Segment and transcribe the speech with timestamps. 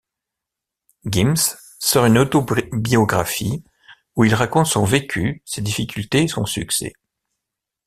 [1.05, 3.63] Gims sort une autobiographie
[4.15, 6.93] où il raconte son vécu, ses difficultés et son succès.